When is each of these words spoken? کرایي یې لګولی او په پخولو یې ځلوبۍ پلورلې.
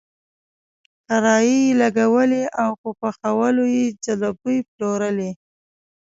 کرایي 1.07 1.59
یې 1.67 1.77
لګولی 1.81 2.43
او 2.61 2.69
په 2.81 2.89
پخولو 2.99 3.63
یې 3.75 3.85
ځلوبۍ 4.05 4.57
پلورلې. 4.71 5.31